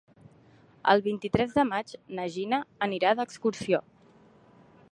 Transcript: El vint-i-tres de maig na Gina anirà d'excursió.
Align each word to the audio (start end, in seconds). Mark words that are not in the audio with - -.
El 0.93 1.01
vint-i-tres 1.07 1.53
de 1.57 1.65
maig 1.73 1.93
na 2.19 2.25
Gina 2.37 2.61
anirà 2.87 3.13
d'excursió. 3.21 3.83